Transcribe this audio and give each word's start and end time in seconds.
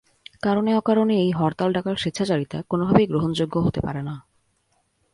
কারণে 0.41 0.71
অকারণে 0.75 1.15
এই 1.15 1.31
হরতাল 1.31 1.69
ডাকার 1.73 1.95
স্বেচ্ছাচারিতা 1.95 2.57
কোনোভাবেই 2.69 3.07
গ্রহণযোগ্য 3.07 3.55
হতে 3.59 3.79
পারে 3.81 4.01
না। 4.03 4.15